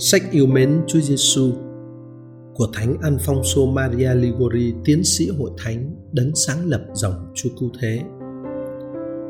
[0.00, 1.52] Sách yêu mến Chúa Giêsu
[2.54, 7.70] của Thánh Alfonso Maria Ligori, tiến sĩ hội thánh đấng sáng lập dòng Chúa Cứu
[7.80, 8.00] Thế.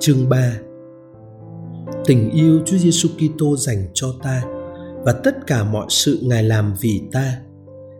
[0.01, 0.59] Chương 3
[2.05, 4.43] Tình yêu Chúa Giêsu Kitô dành cho ta
[5.05, 7.41] và tất cả mọi sự Ngài làm vì ta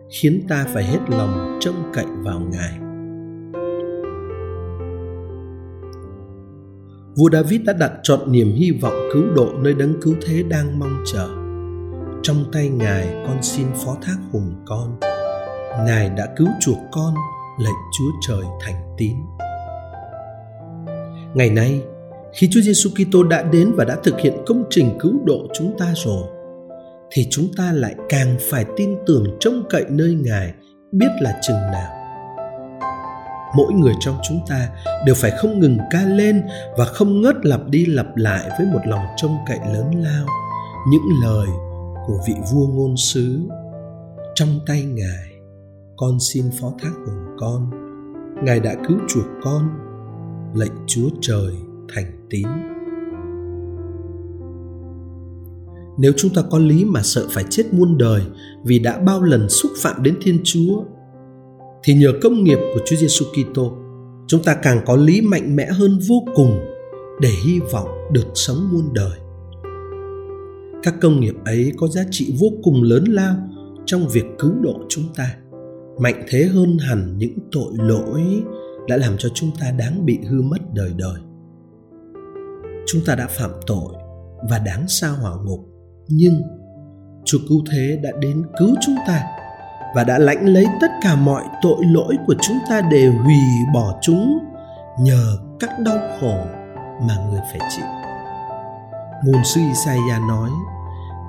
[0.09, 2.79] khiến ta phải hết lòng trông cậy vào Ngài.
[7.15, 10.79] Vua David đã đặt trọn niềm hy vọng cứu độ nơi đấng cứu thế đang
[10.79, 11.48] mong chờ
[12.23, 14.99] trong tay ngài con xin phó thác hồn con.
[15.85, 17.13] Ngài đã cứu chuộc con,
[17.59, 19.15] lệnh chúa trời thành tín.
[21.33, 21.81] Ngày nay,
[22.33, 25.77] khi Chúa Giêsu Kitô đã đến và đã thực hiện công trình cứu độ chúng
[25.77, 26.23] ta rồi,
[27.11, 30.53] thì chúng ta lại càng phải tin tưởng trông cậy nơi Ngài,
[30.91, 31.91] biết là chừng nào.
[33.55, 34.69] Mỗi người trong chúng ta
[35.05, 36.43] đều phải không ngừng ca lên
[36.77, 40.25] và không ngớt lặp đi lặp lại với một lòng trông cậy lớn lao.
[40.89, 41.47] Những lời
[42.09, 43.39] của vị vua ngôn sứ.
[44.35, 45.31] Trong tay ngài,
[45.97, 47.69] con xin phó thác hồn con.
[48.43, 49.69] Ngài đã cứu chuộc con,
[50.55, 51.53] lệnh chúa trời
[51.95, 52.47] thành tín.
[55.97, 58.21] Nếu chúng ta có lý mà sợ phải chết muôn đời
[58.63, 60.83] vì đã bao lần xúc phạm đến thiên chúa,
[61.83, 63.73] thì nhờ công nghiệp của chúa giêsu kitô,
[64.27, 66.59] chúng ta càng có lý mạnh mẽ hơn vô cùng
[67.21, 69.28] để hy vọng được sống muôn đời
[70.83, 73.35] các công nghiệp ấy có giá trị vô cùng lớn lao
[73.85, 75.35] trong việc cứu độ chúng ta.
[75.99, 78.21] Mạnh thế hơn hẳn những tội lỗi
[78.87, 81.19] đã làm cho chúng ta đáng bị hư mất đời đời.
[82.87, 83.93] Chúng ta đã phạm tội
[84.49, 85.59] và đáng sao hỏa ngục,
[86.07, 86.41] nhưng
[87.25, 89.23] chúa cứu thế đã đến cứu chúng ta
[89.95, 93.41] và đã lãnh lấy tất cả mọi tội lỗi của chúng ta để hủy
[93.73, 94.39] bỏ chúng
[94.99, 96.45] nhờ các đau khổ
[97.07, 97.98] mà người phải chịu.
[99.23, 100.49] Ngôn sư Isaiah nói,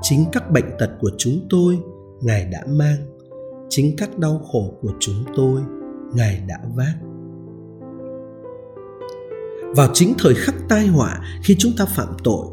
[0.02, 1.78] chính các bệnh tật của chúng tôi
[2.20, 2.96] Ngài đã mang,
[3.68, 5.60] chính các đau khổ của chúng tôi
[6.14, 6.94] Ngài đã vác.
[9.76, 12.46] Vào chính thời khắc tai họa khi chúng ta phạm tội,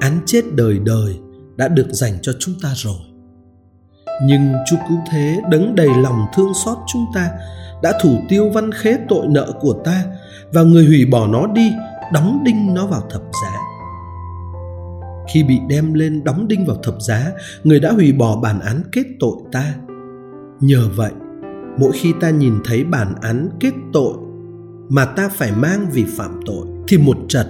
[0.00, 1.18] án chết đời đời
[1.56, 3.00] đã được dành cho chúng ta rồi.
[4.26, 7.30] Nhưng Chúa Cứu Thế đấng đầy lòng thương xót chúng ta
[7.82, 10.04] đã thủ tiêu văn khế tội nợ của ta
[10.52, 11.72] và người hủy bỏ nó đi,
[12.12, 13.77] đóng đinh nó vào thập giá
[15.32, 17.32] khi bị đem lên đóng đinh vào thập giá
[17.64, 19.74] người đã hủy bỏ bản án kết tội ta
[20.60, 21.12] nhờ vậy
[21.78, 24.14] mỗi khi ta nhìn thấy bản án kết tội
[24.88, 27.46] mà ta phải mang vì phạm tội thì một trật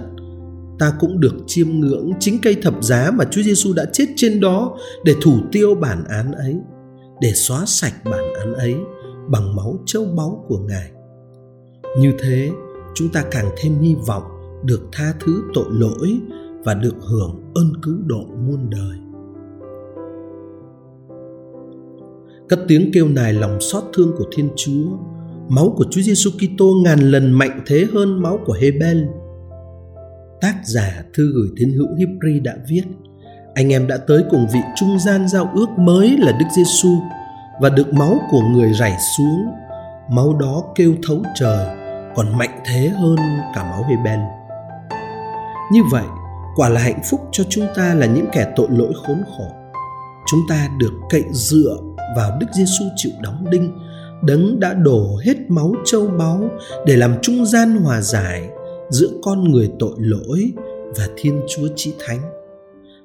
[0.79, 4.39] ta cũng được chiêm ngưỡng chính cây thập giá mà Chúa Giêsu đã chết trên
[4.39, 6.55] đó để thủ tiêu bản án ấy,
[7.21, 8.75] để xóa sạch bản án ấy
[9.27, 10.91] bằng máu châu báu của Ngài.
[11.99, 12.49] Như thế,
[12.95, 14.23] chúng ta càng thêm hy vọng
[14.63, 16.19] được tha thứ tội lỗi
[16.63, 19.09] và được hưởng ơn cứu độ muôn đời
[22.49, 24.85] cất tiếng kêu nài lòng xót thương của Thiên Chúa.
[25.47, 29.03] Máu của Chúa Giêsu Kitô ngàn lần mạnh thế hơn máu của Hebel.
[30.41, 32.83] Tác giả thư gửi tín hữu Hebri đã viết:
[33.53, 36.89] Anh em đã tới cùng vị trung gian giao ước mới là Đức Giêsu
[37.61, 39.45] và được máu của người rải xuống.
[40.11, 41.67] Máu đó kêu thấu trời,
[42.15, 43.17] còn mạnh thế hơn
[43.55, 44.19] cả máu Hebel.
[45.71, 46.05] Như vậy,
[46.55, 49.47] quả là hạnh phúc cho chúng ta là những kẻ tội lỗi khốn khổ.
[50.31, 51.77] Chúng ta được cậy dựa
[52.15, 53.77] vào đức giêsu chịu đóng đinh,
[54.23, 56.49] đấng đã đổ hết máu châu báu
[56.85, 58.49] để làm trung gian hòa giải
[58.89, 60.51] giữa con người tội lỗi
[60.97, 62.21] và thiên chúa chí thánh.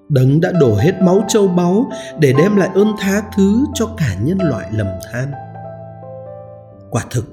[0.08, 4.16] Đấng đã đổ hết máu châu báu để đem lại ơn tha thứ cho cả
[4.22, 5.32] nhân loại lầm than.
[6.90, 7.24] Quả thực,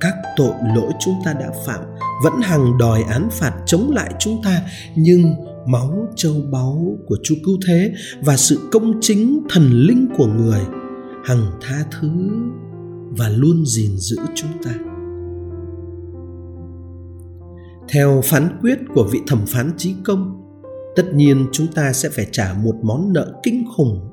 [0.00, 1.80] các tội lỗi chúng ta đã phạm
[2.24, 4.60] vẫn hằng đòi án phạt chống lại chúng ta,
[4.94, 5.34] nhưng
[5.66, 7.92] máu châu báu của Chúa cứu thế
[8.22, 10.60] và sự công chính thần linh của người
[11.24, 12.08] hằng tha thứ
[13.10, 14.74] và luôn gìn giữ chúng ta.
[17.88, 20.40] Theo phán quyết của vị thẩm phán trí công,
[20.96, 24.12] tất nhiên chúng ta sẽ phải trả một món nợ kinh khủng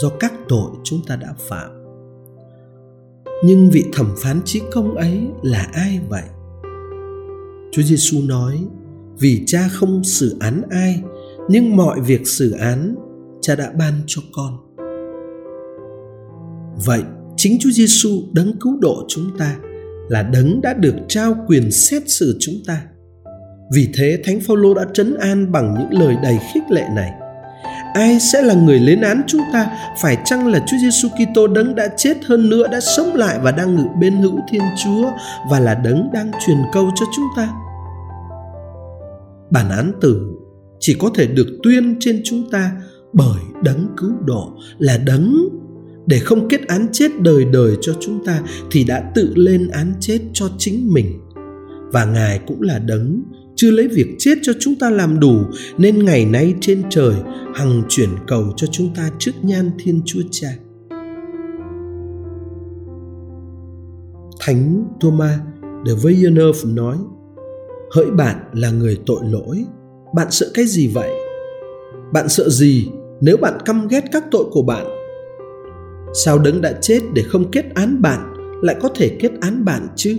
[0.00, 1.70] do các tội chúng ta đã phạm.
[3.44, 6.24] Nhưng vị thẩm phán trí công ấy là ai vậy?
[7.72, 8.64] Chúa Giêsu nói:
[9.20, 11.02] vì cha không xử án ai,
[11.48, 12.94] nhưng mọi việc xử án
[13.40, 14.56] cha đã ban cho con.
[16.86, 17.02] Vậy
[17.36, 19.56] chính Chúa Giêsu đấng cứu độ chúng ta
[20.08, 22.82] là đấng đã được trao quyền xét xử chúng ta.
[23.72, 27.10] Vì thế thánh phaolô đã trấn an bằng những lời đầy khích lệ này.
[27.94, 29.70] Ai sẽ là người lên án chúng ta
[30.02, 33.50] phải chăng là Chúa Giêsu Kitô đấng đã chết hơn nữa, đã sống lại và
[33.50, 35.10] đang ngự bên hữu Thiên Chúa
[35.50, 37.48] và là đấng đang truyền câu cho chúng ta?
[39.50, 40.20] Bản án tử
[40.80, 42.72] chỉ có thể được tuyên trên chúng ta
[43.12, 45.48] bởi đấng cứu độ, là đấng
[46.06, 49.94] để không kết án chết đời đời cho chúng ta thì đã tự lên án
[50.00, 51.20] chết cho chính mình.
[51.92, 53.22] Và ngài cũng là đấng
[53.56, 55.36] chưa lấy việc chết cho chúng ta làm đủ,
[55.78, 57.14] nên ngày nay trên trời
[57.54, 60.48] hằng chuyển cầu cho chúng ta trước nhan thiên chúa cha.
[64.40, 65.40] Thánh thomas
[65.86, 66.96] de Villeneuve nói
[67.90, 69.64] hỡi bạn là người tội lỗi.
[70.14, 71.10] Bạn sợ cái gì vậy?
[72.12, 72.88] Bạn sợ gì
[73.20, 74.86] nếu bạn căm ghét các tội của bạn?
[76.14, 79.88] Sao đấng đã chết để không kết án bạn lại có thể kết án bạn
[79.96, 80.18] chứ?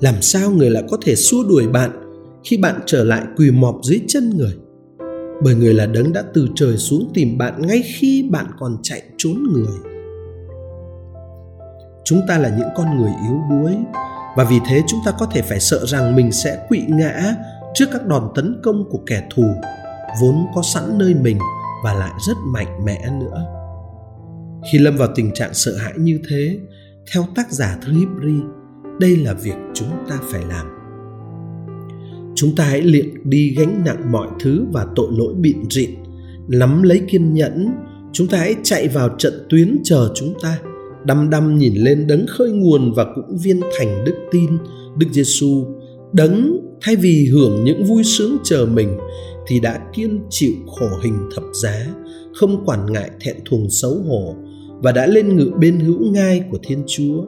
[0.00, 1.90] Làm sao người lại có thể xua đuổi bạn
[2.44, 4.56] khi bạn trở lại quỳ mọp dưới chân người?
[5.42, 9.02] Bởi người là đấng đã từ trời xuống tìm bạn ngay khi bạn còn chạy
[9.16, 9.76] trốn người.
[12.04, 13.72] Chúng ta là những con người yếu đuối
[14.36, 17.34] và vì thế chúng ta có thể phải sợ rằng mình sẽ quỵ ngã
[17.74, 19.44] trước các đòn tấn công của kẻ thù,
[20.20, 21.38] vốn có sẵn nơi mình
[21.84, 23.46] và lại rất mạnh mẽ nữa.
[24.72, 26.58] Khi lâm vào tình trạng sợ hãi như thế,
[27.12, 27.92] theo tác giả thư
[29.00, 30.66] đây là việc chúng ta phải làm.
[32.34, 35.90] Chúng ta hãy luyện đi gánh nặng mọi thứ và tội lỗi bịn rịn,
[36.48, 37.74] nắm lấy kiên nhẫn.
[38.12, 40.58] Chúng ta hãy chạy vào trận tuyến chờ chúng ta
[41.04, 44.50] đăm đăm nhìn lên đấng khơi nguồn và cũng viên thành đức tin
[44.98, 45.66] đức giêsu
[46.12, 48.98] đấng thay vì hưởng những vui sướng chờ mình
[49.46, 51.86] thì đã kiên chịu khổ hình thập giá,
[52.34, 54.34] không quản ngại thẹn thùng xấu hổ
[54.82, 57.24] và đã lên ngự bên hữu ngai của thiên chúa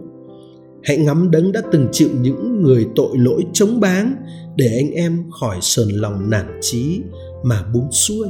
[0.86, 4.16] hãy ngắm đấng đã từng chịu những người tội lỗi chống báng
[4.56, 7.00] để anh em khỏi sờn lòng nản chí
[7.44, 8.28] mà buông xuôi.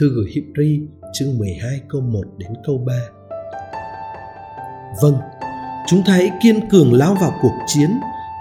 [0.00, 2.94] Thư gửi Hebrew chương 12 câu 1 đến câu 3.
[5.02, 5.18] Vâng,
[5.88, 7.90] chúng ta hãy kiên cường lao vào cuộc chiến,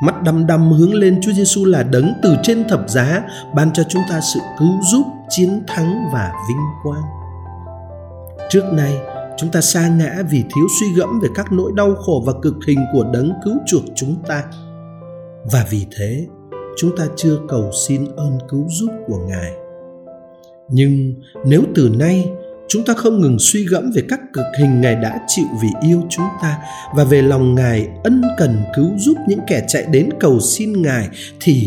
[0.01, 3.23] mắt đăm đăm hướng lên Chúa Giêsu là đấng từ trên thập giá
[3.55, 7.03] ban cho chúng ta sự cứu giúp, chiến thắng và vinh quang.
[8.49, 8.97] Trước nay,
[9.37, 12.55] chúng ta sa ngã vì thiếu suy gẫm về các nỗi đau khổ và cực
[12.67, 14.43] hình của đấng cứu chuộc chúng ta.
[15.51, 16.27] Và vì thế
[16.77, 19.51] chúng ta chưa cầu xin ơn cứu giúp của ngài.
[20.69, 21.13] Nhưng
[21.45, 22.31] nếu từ nay
[22.67, 26.03] chúng ta không ngừng suy gẫm về các cực hình ngài đã chịu vì yêu
[26.09, 26.57] chúng ta
[26.95, 31.09] và về lòng ngài ân cần cứu giúp những kẻ chạy đến cầu xin ngài
[31.39, 31.65] thì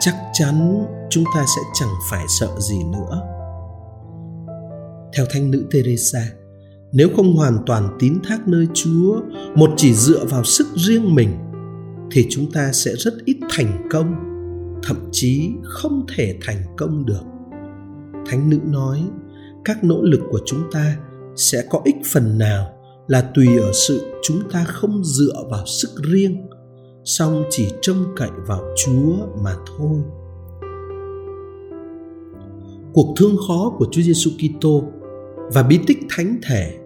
[0.00, 3.22] chắc chắn chúng ta sẽ chẳng phải sợ gì nữa.
[5.16, 6.30] Theo thanh nữ teresa,
[6.92, 9.20] nếu không hoàn toàn tín thác nơi chúa,
[9.54, 11.30] một chỉ dựa vào sức riêng mình,
[12.10, 14.14] thì chúng ta sẽ rất ít thành công,
[14.82, 17.22] thậm chí không thể thành công được.
[18.26, 19.02] Thánh nữ nói
[19.68, 20.96] các nỗ lực của chúng ta
[21.36, 22.66] sẽ có ích phần nào
[23.06, 26.46] là tùy ở sự chúng ta không dựa vào sức riêng,
[27.04, 30.00] song chỉ trông cậy vào chúa mà thôi.
[32.92, 34.82] Cuộc thương khó của Chúa Giêsu Kitô
[35.52, 36.78] và bí tích thánh thể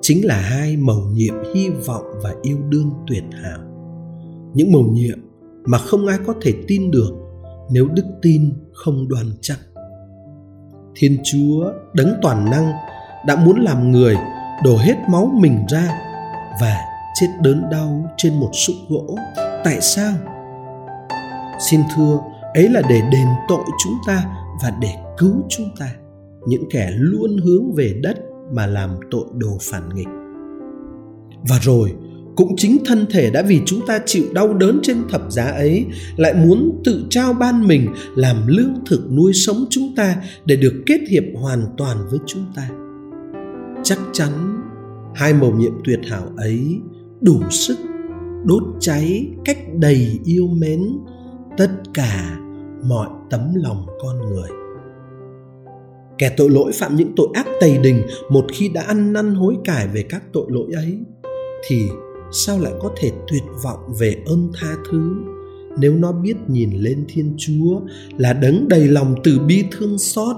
[0.00, 3.60] chính là hai mầu nhiệm hy vọng và yêu đương tuyệt hảo.
[4.54, 5.18] Những mầu nhiệm
[5.64, 7.12] mà không ai có thể tin được
[7.70, 9.58] nếu đức tin không đoan chắc
[10.94, 12.72] thiên chúa đấng toàn năng
[13.26, 14.16] đã muốn làm người
[14.64, 15.88] đổ hết máu mình ra
[16.60, 16.76] và
[17.20, 19.16] chết đớn đau trên một sụp gỗ.
[19.64, 20.12] Tại sao?
[21.70, 22.18] Xin thưa,
[22.54, 24.24] ấy là để đền tội chúng ta
[24.62, 25.86] và để cứu chúng ta,
[26.46, 28.16] những kẻ luôn hướng về đất
[28.52, 30.08] mà làm tội đồ phản nghịch.
[31.48, 31.94] Và rồi
[32.36, 35.86] cũng chính thân thể đã vì chúng ta chịu đau đớn trên thập giá ấy,
[36.16, 40.82] lại muốn tự trao ban mình làm lương thực nuôi sống chúng ta để được
[40.86, 42.70] kết hiệp hoàn toàn với chúng ta.
[43.82, 44.60] Chắc chắn,
[45.14, 46.78] hai mầu nhiệm tuyệt hảo ấy
[47.20, 47.76] đủ sức
[48.44, 50.82] đốt cháy cách đầy yêu mến
[51.56, 52.38] tất cả
[52.88, 54.48] mọi tấm lòng con người.
[56.18, 59.54] Kẻ tội lỗi phạm những tội ác tày đình, một khi đã ăn năn hối
[59.64, 60.98] cải về các tội lỗi ấy,
[61.68, 61.88] thì
[62.32, 65.14] sao lại có thể tuyệt vọng về ơn tha thứ?
[65.78, 67.80] Nếu nó biết nhìn lên thiên chúa
[68.18, 70.36] là đấng đầy lòng từ bi thương xót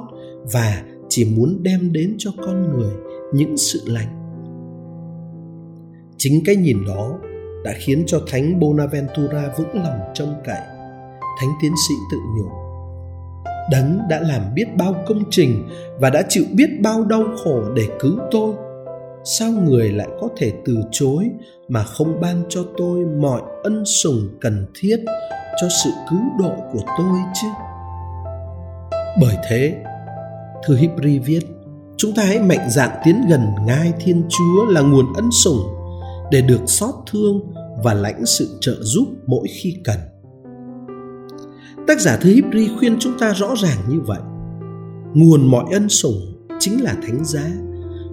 [0.53, 2.93] và chỉ muốn đem đến cho con người
[3.35, 4.09] những sự lành.
[6.17, 7.19] Chính cái nhìn đó
[7.65, 10.61] đã khiến cho thánh bonaventura vững lòng trông cậy.
[11.41, 12.49] Thánh tiến sĩ tự nhủ,
[13.71, 15.69] đấng đã làm biết bao công trình
[16.01, 18.55] và đã chịu biết bao đau khổ để cứu tôi
[19.25, 21.31] sao người lại có thể từ chối
[21.69, 24.97] mà không ban cho tôi mọi ân sủng cần thiết
[25.61, 27.49] cho sự cứu độ của tôi chứ?
[29.21, 29.85] Bởi thế
[30.67, 31.41] thư Hebrew viết
[31.97, 35.61] chúng ta hãy mạnh dạn tiến gần ngai thiên chúa là nguồn ân sủng
[36.31, 37.53] để được xót thương
[37.85, 39.99] và lãnh sự trợ giúp mỗi khi cần.
[41.87, 44.21] Tác giả thư Hebrew khuyên chúng ta rõ ràng như vậy.
[45.15, 47.51] Nguồn mọi ân sủng chính là thánh giá,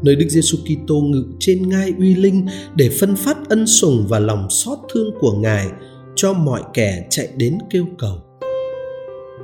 [0.03, 4.19] nơi Đức Giêsu Kitô ngự trên ngai uy linh để phân phát ân sủng và
[4.19, 5.67] lòng xót thương của Ngài
[6.15, 8.17] cho mọi kẻ chạy đến kêu cầu.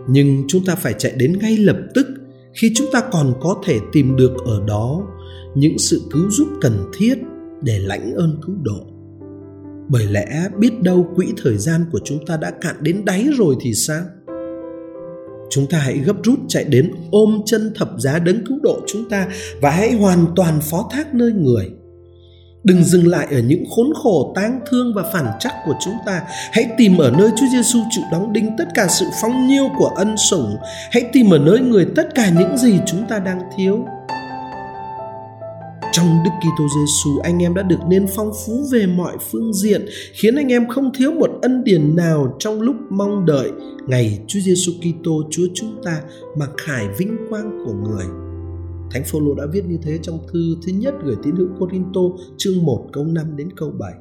[0.07, 2.07] Nhưng chúng ta phải chạy đến ngay lập tức.
[2.53, 5.01] Khi chúng ta còn có thể tìm được ở đó
[5.55, 7.15] những sự cứu giúp cần thiết
[7.61, 8.85] để lãnh ơn cứu độ.
[9.89, 13.55] Bởi lẽ biết đâu quỹ thời gian của chúng ta đã cạn đến đáy rồi
[13.61, 14.01] thì sao?
[15.49, 19.09] Chúng ta hãy gấp rút chạy đến ôm chân thập giá đấng cứu độ chúng
[19.09, 19.27] ta
[19.61, 21.69] và hãy hoàn toàn phó thác nơi người.
[22.63, 26.21] Đừng dừng lại ở những khốn khổ, tang thương và phản trắc của chúng ta.
[26.51, 29.87] Hãy tìm ở nơi Chúa Giêsu chịu đóng đinh tất cả sự phong nhiêu của
[29.95, 30.55] ân sủng.
[30.91, 33.85] Hãy tìm ở nơi người tất cả những gì chúng ta đang thiếu
[35.95, 39.85] trong Đức Kitô Giêsu anh em đã được nên phong phú về mọi phương diện,
[40.13, 43.51] khiến anh em không thiếu một ân điển nào trong lúc mong đợi
[43.87, 46.01] ngày Chúa Giêsu Kitô Chúa chúng ta
[46.37, 48.05] mặc khải vinh quang của người.
[48.91, 52.01] Thánh Phaolô đã viết như thế trong thư thứ nhất gửi tín hữu Corinto
[52.37, 53.93] chương 1 câu 5 đến câu 7.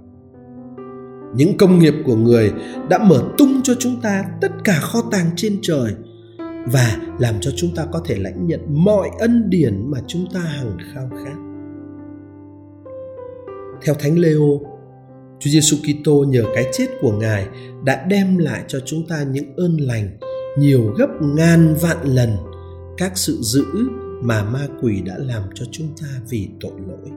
[1.36, 2.52] Những công nghiệp của người
[2.90, 5.92] đã mở tung cho chúng ta tất cả kho tàng trên trời
[6.72, 10.40] và làm cho chúng ta có thể lãnh nhận mọi ân điển mà chúng ta
[10.40, 11.53] hằng khao khát.
[13.84, 14.60] Theo Thánh Leo,
[15.40, 17.46] Chúa Giêsu Kitô nhờ cái chết của Ngài
[17.84, 20.18] đã đem lại cho chúng ta những ơn lành
[20.58, 22.30] nhiều gấp ngàn vạn lần
[22.96, 23.64] các sự giữ
[24.22, 27.10] mà ma quỷ đã làm cho chúng ta vì tội lỗi.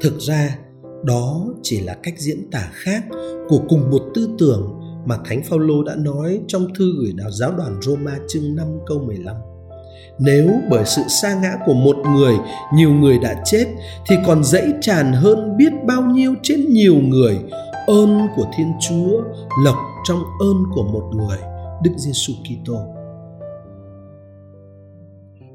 [0.00, 0.58] Thực ra,
[1.04, 3.04] đó chỉ là cách diễn tả khác
[3.48, 7.52] của cùng một tư tưởng mà Thánh Phaolô đã nói trong thư gửi đạo giáo
[7.56, 9.36] đoàn Roma chương 5 câu 15.
[10.18, 12.34] Nếu bởi sự sa ngã của một người
[12.74, 13.66] nhiều người đã chết
[14.06, 17.38] thì còn dẫy tràn hơn biết bao nhiêu trên nhiều người
[17.86, 19.22] ơn của Thiên Chúa
[19.64, 21.38] lộc trong ơn của một người
[21.82, 22.76] Đức Giêsu Kitô.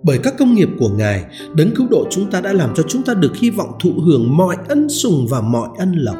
[0.03, 1.23] Bởi các công nghiệp của Ngài,
[1.55, 4.37] đấng cứu độ chúng ta đã làm cho chúng ta được hy vọng thụ hưởng
[4.37, 6.17] mọi ân sủng và mọi ân lộc.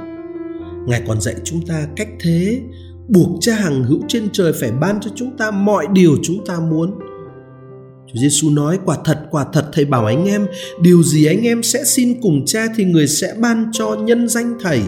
[0.87, 2.61] Ngài còn dạy chúng ta cách thế,
[3.07, 6.59] buộc cha hằng hữu trên trời phải ban cho chúng ta mọi điều chúng ta
[6.59, 6.99] muốn–
[8.21, 10.47] Giêsu nói, quả thật quả thật, thầy bảo anh em,
[10.81, 14.53] điều gì anh em sẽ xin cùng cha thì người sẽ ban cho nhân danh
[14.61, 14.81] thầy.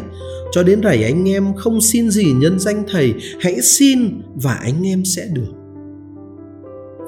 [0.52, 4.88] Cho đến rảy anh em không xin gì nhân danh thầy, hãy xin và anh
[4.88, 5.52] em sẽ được.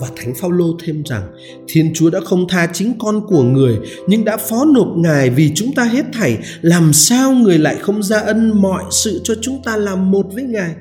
[0.01, 1.23] Và Thánh Phaolô thêm rằng,
[1.67, 5.51] Thiên Chúa đã không tha chính con của người, nhưng đã phó nộp Ngài vì
[5.55, 9.63] chúng ta hết thảy, làm sao người lại không ra ân mọi sự cho chúng
[9.63, 10.75] ta làm một với Ngài?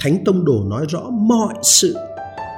[0.00, 1.94] Thánh Tông Đồ nói rõ, mọi sự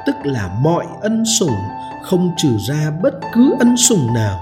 [0.07, 1.57] tức là mọi ân sủng
[2.03, 4.41] không trừ ra bất cứ ân sủng nào.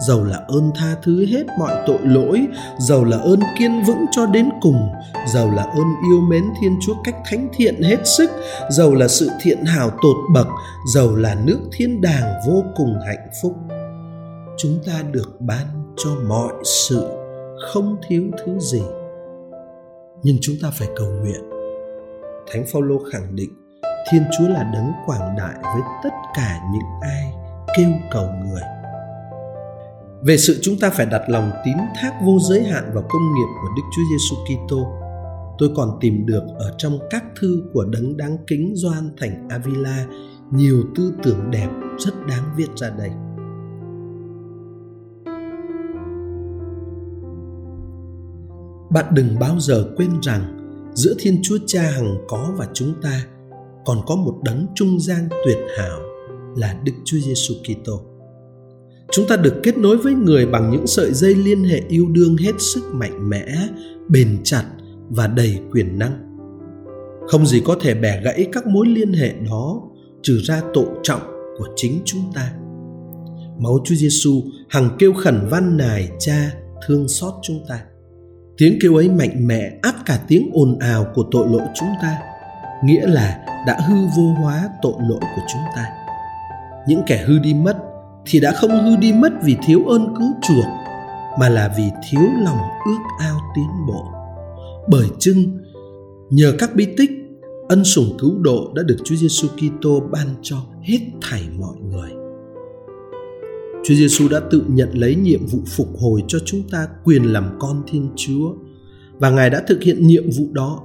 [0.00, 2.46] Dầu là ơn tha thứ hết mọi tội lỗi
[2.78, 4.88] dầu là ơn kiên vững cho đến cùng
[5.26, 8.30] dầu là ơn yêu mến thiên chúa cách thánh thiện hết sức
[8.70, 10.46] dầu là sự thiện hảo tột bậc
[10.94, 13.54] dầu là nước thiên đàng vô cùng hạnh phúc.
[14.56, 17.08] Chúng ta được ban cho mọi sự,
[17.72, 18.82] không thiếu thứ gì.
[20.22, 21.50] Nhưng chúng ta phải cầu nguyện.
[22.52, 23.57] Thánh phaolô khẳng định
[24.10, 27.32] thiên chúa là đấng quảng đại với tất cả những ai
[27.76, 28.62] kêu cầu người
[30.22, 33.46] về sự chúng ta phải đặt lòng tín thác vô giới hạn vào công nghiệp
[33.62, 34.86] của Đức Chúa Giêsu Kitô.
[35.58, 40.06] Tôi còn tìm được ở trong các thư của đấng đáng kính Doan thành Avila
[40.50, 43.10] nhiều tư tưởng đẹp rất đáng viết ra đây.
[48.90, 50.42] Bạn đừng bao giờ quên rằng
[50.94, 53.24] giữa Thiên Chúa Cha hằng có và chúng ta
[53.88, 56.00] còn có một đấng trung gian tuyệt hảo
[56.56, 58.00] là Đức Chúa Giêsu Kitô.
[59.12, 62.36] Chúng ta được kết nối với người bằng những sợi dây liên hệ yêu đương
[62.36, 63.46] hết sức mạnh mẽ,
[64.08, 64.64] bền chặt
[65.08, 66.38] và đầy quyền năng.
[67.28, 69.82] Không gì có thể bẻ gãy các mối liên hệ đó
[70.22, 71.22] trừ ra tội trọng
[71.58, 72.52] của chính chúng ta.
[73.58, 76.52] Máu Chúa Giêsu hằng kêu khẩn van nài Cha
[76.86, 77.82] thương xót chúng ta.
[78.56, 82.18] Tiếng kêu ấy mạnh mẽ áp cả tiếng ồn ào của tội lỗi chúng ta,
[82.84, 85.84] nghĩa là đã hư vô hóa tội lỗi của chúng ta.
[86.86, 87.76] Những kẻ hư đi mất
[88.26, 90.66] thì đã không hư đi mất vì thiếu ơn cứu chuộc,
[91.40, 94.04] mà là vì thiếu lòng ước ao tiến bộ
[94.90, 95.58] bởi chưng,
[96.30, 97.10] nhờ các bi tích,
[97.68, 102.10] ân sủng cứu độ đã được Chúa Giêsu Kitô ban cho hết thảy mọi người.
[103.84, 107.56] Chúa Giêsu đã tự nhận lấy nhiệm vụ phục hồi cho chúng ta quyền làm
[107.58, 108.52] con Thiên Chúa,
[109.18, 110.80] và Ngài đã thực hiện nhiệm vụ đó.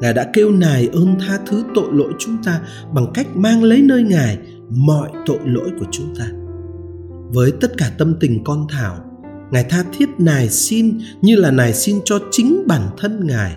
[0.00, 2.60] Ngài đã kêu nài ơn tha thứ tội lỗi chúng ta
[2.94, 4.38] bằng cách mang lấy nơi Ngài
[4.70, 6.26] mọi tội lỗi của chúng ta.
[7.32, 8.96] Với tất cả tâm tình con thảo,
[9.50, 13.56] ngài tha thiết nài xin như là nài xin cho chính bản thân ngài,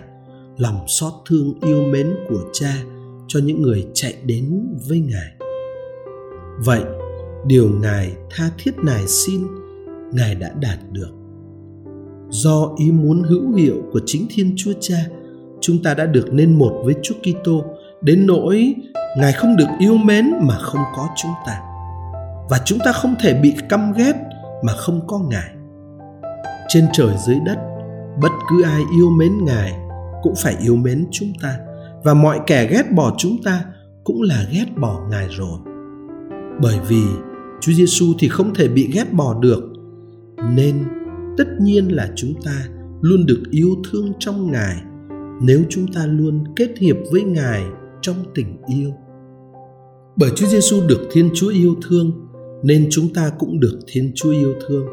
[0.56, 2.74] lòng xót thương yêu mến của cha
[3.28, 5.32] cho những người chạy đến với ngài.
[6.64, 6.82] Vậy,
[7.46, 9.40] điều ngài tha thiết nài xin,
[10.12, 11.10] ngài đã đạt được.
[12.30, 14.96] Do ý muốn hữu hiệu của chính thiên chúa cha
[15.62, 17.64] chúng ta đã được nên một với chúa kitô,
[18.00, 18.74] đến nỗi
[19.18, 21.60] ngài không được yêu mến mà không có chúng ta.
[22.50, 24.12] Và chúng ta không thể bị căm ghét
[24.62, 25.50] mà không có ngài.
[26.68, 27.58] Trên trời dưới đất,
[28.22, 29.72] bất cứ ai yêu mến ngài
[30.22, 31.58] cũng phải yêu mến chúng ta,
[32.04, 33.64] và mọi kẻ ghét bỏ chúng ta
[34.04, 35.58] cũng là ghét bỏ ngài rồi.
[36.60, 37.02] Bởi vì
[37.60, 39.64] chúa giêsu thì không thể bị ghét bỏ được,
[40.56, 40.84] nên
[41.38, 42.64] tất nhiên là chúng ta
[43.00, 44.76] luôn được yêu thương trong ngài
[45.42, 47.64] nếu chúng ta luôn kết hiệp với ngài
[48.00, 48.90] trong tình yêu.
[50.16, 52.12] Bởi chúa giêsu được thiên chúa yêu thương,
[52.62, 54.86] nên chúng ta cũng được thiên chúa yêu thương.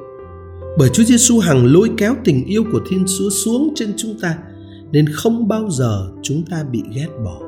[0.77, 4.37] Bởi chúa giêsu hằng lôi kéo tình yêu của thiên chúa xuống trên chúng ta,
[4.91, 7.39] nên không bao giờ chúng ta bị ghét bỏ.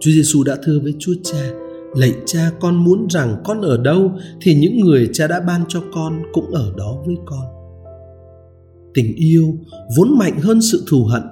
[0.00, 1.50] Chúa giêsu đã thưa với chúa cha,
[1.94, 5.82] lạy cha, con muốn rằng con ở đâu thì những người cha đã ban cho
[5.94, 7.53] con cũng ở đó với con
[8.94, 9.54] tình yêu
[9.96, 11.22] vốn mạnh hơn sự thù hận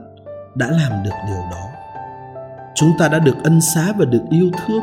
[0.54, 1.66] đã làm được điều đó.
[2.74, 4.82] Chúng ta đã được ân xá và được yêu thương.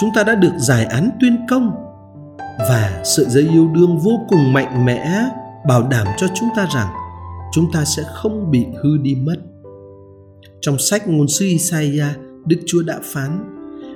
[0.00, 1.70] Chúng ta đã được giải án tuyên công.
[2.58, 5.30] Và sự dây yêu đương vô cùng mạnh mẽ
[5.68, 6.88] bảo đảm cho chúng ta rằng
[7.52, 9.36] chúng ta sẽ không bị hư đi mất.
[10.60, 13.50] Trong sách ngôn sứ Isaiah, Đức Chúa đã phán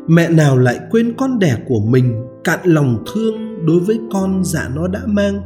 [0.06, 4.68] mẹ nào lại quên con đẻ của mình cạn lòng thương đối với con dạ
[4.74, 5.42] nó đã mang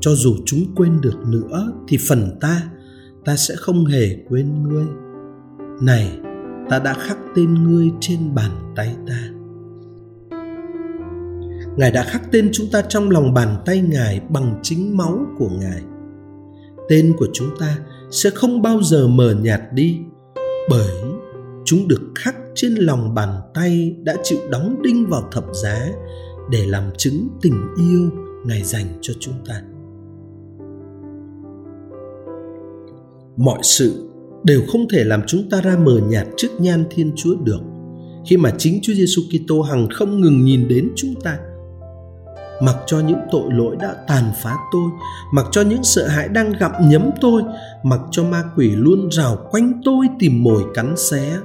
[0.00, 2.62] cho dù chúng quên được nữa thì phần ta
[3.24, 4.86] ta sẽ không hề quên ngươi.
[5.80, 6.18] Này,
[6.70, 9.30] ta đã khắc tên ngươi trên bàn tay ta.
[11.76, 15.48] Ngài đã khắc tên chúng ta trong lòng bàn tay ngài bằng chính máu của
[15.60, 15.82] ngài.
[16.88, 17.78] Tên của chúng ta
[18.10, 19.98] sẽ không bao giờ mờ nhạt đi,
[20.70, 20.92] bởi
[21.64, 25.88] chúng được khắc trên lòng bàn tay đã chịu đóng đinh vào thập giá
[26.50, 28.10] để làm chứng tình yêu
[28.46, 29.62] ngài dành cho chúng ta.
[33.38, 34.10] Mọi sự
[34.44, 37.60] đều không thể làm chúng ta ra mờ nhạt trước nhan thiên chúa được.
[38.26, 41.38] Khi mà chính chúa giêsu kitô hằng không ngừng nhìn đến chúng ta
[42.62, 44.90] mặc cho những tội lỗi đã tàn phá tôi
[45.32, 47.42] mặc cho những sợ hãi đang gặm nhấm tôi
[47.82, 51.38] mặc cho ma quỷ luôn rào quanh tôi tìm mồi cắn xé.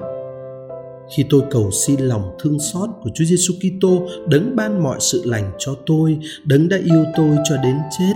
[1.16, 5.22] Khi tôi cầu xin lòng thương xót của Chúa Giêsu Kitô đấng ban mọi sự
[5.26, 8.14] lành cho tôi, đấng đã yêu tôi cho đến chết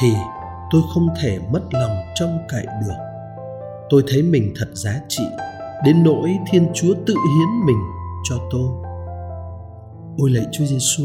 [0.00, 0.12] thì
[0.72, 2.94] tôi không thể mất lòng trông cậy được.
[3.90, 5.24] Tôi thấy mình thật giá trị
[5.84, 7.78] đến nỗi Thiên Chúa tự hiến mình
[8.24, 8.68] cho tôi.
[10.18, 11.04] Ôi lạy Chúa Giêsu,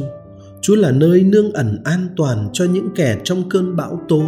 [0.61, 4.23] Chúa là nơi nương ẩn an toàn cho những kẻ trong cơn bão tố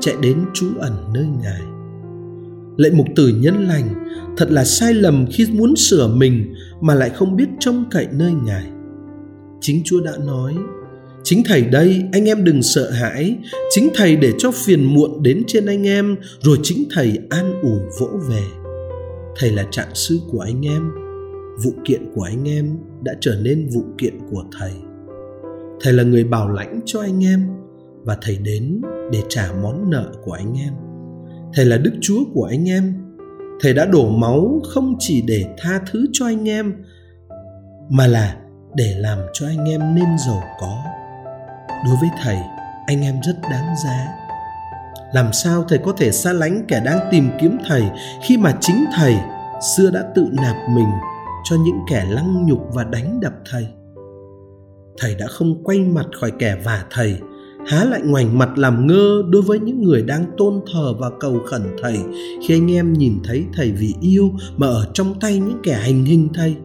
[0.00, 1.60] chạy đến trú ẩn nơi Ngài.
[2.76, 7.10] Lạy mục tử nhân lành, thật là sai lầm khi muốn sửa mình mà lại
[7.10, 8.64] không biết trông cậy nơi Ngài.
[9.60, 10.54] Chính Chúa đã nói,
[11.28, 13.36] chính thầy đây, anh em đừng sợ hãi.
[13.70, 17.80] Chính thầy để cho phiền muộn đến trên anh em, rồi chính thầy an ủi
[18.00, 18.42] vỗ về.
[19.36, 20.90] Thầy là trạng sư của anh em,
[21.64, 24.72] vụ kiện của anh em đã trở nên vụ kiện của thầy.
[25.80, 27.48] Thầy là người bảo lãnh cho anh em,
[28.04, 30.72] và thầy đến để trả món nợ của anh em.
[31.54, 32.94] Thầy là đức chúa của anh em.
[33.60, 36.72] Thầy đã đổ máu không chỉ để tha thứ cho anh em,
[37.90, 38.36] mà là
[38.74, 40.84] để làm cho anh em nên giàu có
[41.84, 42.36] đối với thầy,
[42.86, 44.08] anh em rất đáng giá.
[45.12, 47.82] Làm sao thầy có thể xa lánh kẻ đang tìm kiếm thầy
[48.22, 49.16] khi mà chính thầy
[49.76, 50.88] xưa đã tự nạp mình
[51.44, 53.68] cho những kẻ lăng nhục và đánh đập thầy?
[54.98, 57.20] Thầy đã không quay mặt khỏi kẻ vả thầy,
[57.66, 61.38] há lại ngoảnh mặt làm ngơ đối với những người đang tôn thờ và cầu
[61.46, 61.98] khẩn thầy
[62.42, 66.04] khi anh em nhìn thấy thầy vì yêu mà ở trong tay những kẻ hành
[66.04, 66.56] hình thầy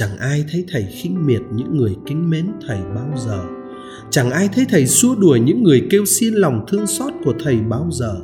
[0.00, 3.44] chẳng ai thấy thầy khinh miệt những người kính mến thầy bao giờ.
[4.10, 7.60] Chẳng ai thấy thầy xua đuổi những người kêu xin lòng thương xót của thầy
[7.60, 8.16] bao giờ.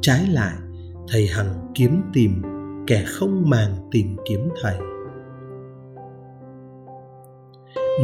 [0.00, 0.54] Trái lại,
[1.08, 2.42] thầy hằng kiếm tìm,
[2.86, 4.76] kẻ không màng tìm kiếm thầy.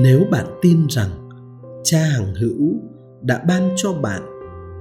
[0.02, 1.28] Nếu bạn tin rằng
[1.84, 2.74] cha hằng hữu
[3.22, 4.22] đã ban cho bạn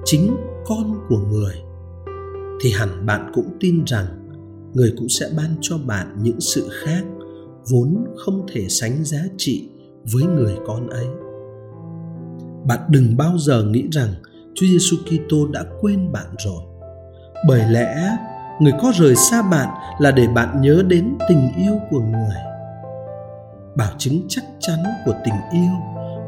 [0.05, 1.55] chính con của người,
[2.61, 4.05] thì hẳn bạn cũng tin rằng
[4.73, 7.03] người cũng sẽ ban cho bạn những sự khác
[7.69, 9.69] vốn không thể sánh giá trị
[10.11, 11.07] với người con ấy
[12.69, 14.09] bạn đừng bao giờ nghĩ rằng
[14.55, 16.63] Chúa Giêsu Kitô đã quên bạn rồi.
[17.47, 18.17] Bởi lẽ,
[18.59, 22.35] người có rời xa bạn là để bạn nhớ đến tình yêu của người.
[23.75, 25.71] Bảo chứng chắc chắn của tình yêu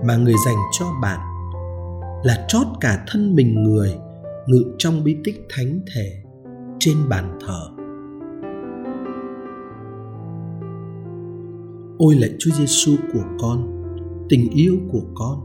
[0.06, 1.20] mà người dành cho bạn
[2.24, 3.96] là trót cả thân mình người
[4.48, 6.14] ngự trong bí tích thánh thể
[6.80, 7.68] trên bàn thờ
[12.02, 13.84] Ôi lạy Chúa Giêsu của con,
[14.30, 15.40] tình yêu của con,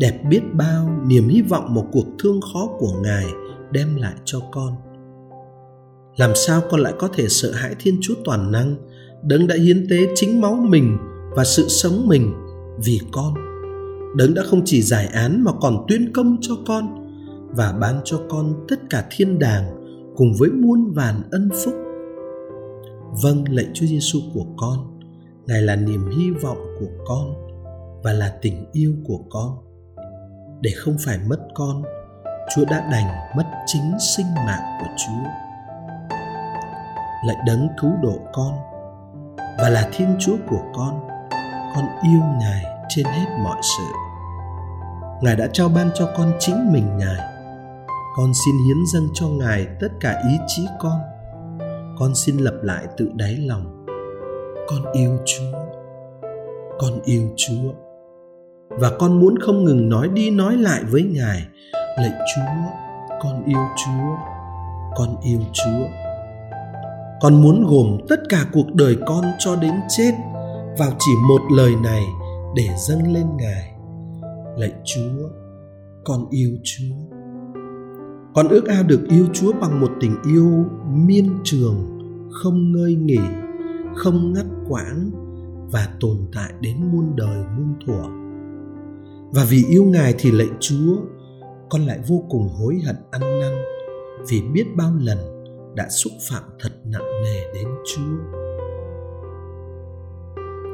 [0.00, 3.26] đẹp biết bao niềm hy vọng một cuộc thương khó của Ngài
[3.72, 4.72] đem lại cho con.
[6.16, 8.76] Làm sao con lại có thể sợ hãi Thiên Chúa toàn năng,
[9.22, 10.98] đấng đã hiến tế chính máu mình
[11.36, 12.32] và sự sống mình
[12.84, 13.34] vì con.
[14.16, 17.08] Đấng đã không chỉ giải án mà còn tuyên công cho con
[17.56, 19.64] và ban cho con tất cả thiên đàng
[20.16, 21.74] cùng với muôn vàn ân phúc.
[23.22, 24.95] Vâng, lạy Chúa Giêsu của con,
[25.46, 27.34] Ngài là niềm hy vọng của con
[28.04, 29.58] và là tình yêu của con.
[30.60, 31.82] Để không phải mất con,
[32.54, 35.30] Chúa đã đành mất chính sinh mạng của Chúa.
[37.26, 38.52] lại đấng cứu độ con
[39.58, 41.08] và là Thiên Chúa của con,
[41.74, 43.84] con yêu Ngài trên hết mọi sự.
[45.22, 47.36] Ngài đã trao ban cho con chính mình Ngài
[48.16, 51.00] con xin hiến dâng cho ngài tất cả ý chí con
[51.98, 53.75] con xin lập lại tự đáy lòng
[54.66, 55.58] con yêu chúa.
[56.78, 57.72] Con yêu chúa.
[58.68, 61.42] Và con muốn không ngừng nói đi nói lại với ngài
[61.96, 62.70] lạy chúa
[63.22, 64.16] con yêu chúa
[64.96, 65.86] con yêu chúa.
[67.20, 70.12] Con muốn gồm tất cả cuộc đời con cho đến chết
[70.78, 72.02] vào chỉ một lời này
[72.54, 73.72] để dâng lên ngài.
[74.56, 75.28] Lạy chúa
[76.04, 77.16] con yêu chúa.
[78.34, 81.76] Con ước ao được yêu Chúa bằng một tình yêu miên trường,
[82.30, 83.18] không ngơi nghỉ,
[83.96, 85.10] không ngắt quãng
[85.72, 88.02] và tồn tại đến muôn đời muôn thuở.
[89.30, 90.96] Và vì yêu Ngài thì lạy Chúa,
[91.70, 93.52] con lại vô cùng hối hận ăn năn
[94.28, 95.18] vì biết bao lần
[95.74, 98.40] đã xúc phạm thật nặng nề đến Chúa.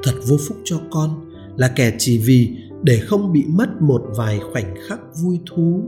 [0.03, 4.41] Thật vô phúc cho con là kẻ chỉ vì để không bị mất một vài
[4.53, 5.83] khoảnh khắc vui thú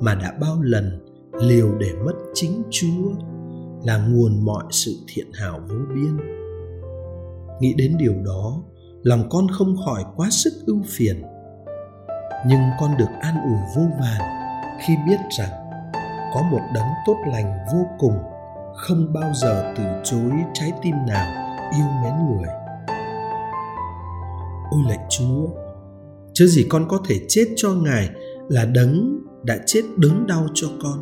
[0.00, 1.06] mà đã bao lần
[1.42, 3.10] liều để mất chính chúa
[3.84, 6.16] là nguồn mọi sự thiện hảo vô biên
[7.60, 8.62] nghĩ đến điều đó,
[9.02, 11.22] lòng con không khỏi quá sức ưu phiền.
[12.46, 14.20] Nhưng con được an ủi vô vàn
[14.86, 15.50] khi biết rằng
[16.34, 18.18] có một đấng tốt lành vô cùng
[18.76, 22.48] không bao giờ từ chối trái tim nào yêu mến người.
[24.70, 25.48] Ôi lạy chúa
[26.32, 28.10] chứ gì con có thể chết cho ngài
[28.48, 30.98] là đấng đã chết đớn đau cho con.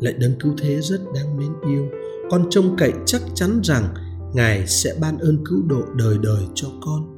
[0.00, 1.86] Lạy đấng cứu thế rất đáng mến yêu,
[2.30, 3.94] con trông cậy chắc chắn rằng
[4.32, 7.16] ngài sẽ ban ơn cứu độ đời đời cho con.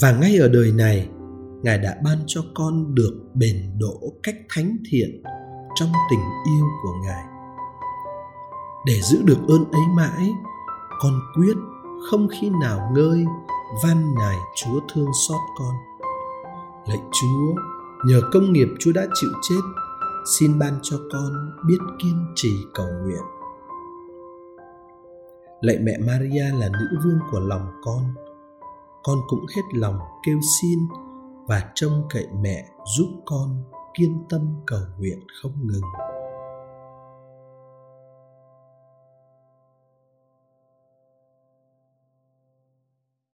[0.00, 1.08] Và ngay ở đời này,
[1.62, 5.22] ngài đã ban cho con được bền độ cách thánh thiện
[5.74, 6.20] trong tình
[6.56, 7.24] yêu của ngài.
[8.86, 10.30] Để giữ được ơn ấy mãi,
[11.00, 11.56] con quyết
[12.10, 13.24] không khi nào ngơi
[13.84, 15.74] van ngài chúa thương xót con.
[16.86, 17.54] Lạy chúa,
[18.06, 19.60] nhờ công nghiệp chúa đã chịu chết,
[20.38, 23.22] xin ban cho con biết kiên trì cầu nguyện
[25.62, 28.14] lạy mẹ maria là nữ vương của lòng con.
[29.02, 30.78] Con cũng hết lòng kêu xin
[31.46, 33.62] và trông cậy mẹ giúp con
[33.98, 36.11] kiên tâm cầu nguyện không ngừng.